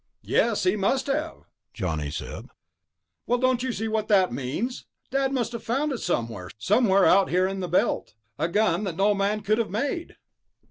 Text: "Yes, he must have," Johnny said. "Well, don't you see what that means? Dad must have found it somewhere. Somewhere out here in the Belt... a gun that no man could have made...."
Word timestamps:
"Yes, 0.23 0.63
he 0.63 0.75
must 0.75 1.05
have," 1.05 1.43
Johnny 1.75 2.09
said. 2.09 2.47
"Well, 3.27 3.37
don't 3.37 3.61
you 3.61 3.71
see 3.71 3.87
what 3.87 4.07
that 4.07 4.33
means? 4.33 4.85
Dad 5.11 5.31
must 5.31 5.51
have 5.51 5.61
found 5.63 5.91
it 5.91 5.99
somewhere. 5.99 6.49
Somewhere 6.57 7.05
out 7.05 7.29
here 7.29 7.45
in 7.45 7.59
the 7.59 7.67
Belt... 7.67 8.15
a 8.39 8.47
gun 8.47 8.83
that 8.85 8.95
no 8.97 9.13
man 9.13 9.41
could 9.41 9.59
have 9.59 9.69
made...." 9.69 10.15